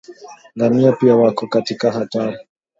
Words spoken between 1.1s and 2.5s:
wako katika hatari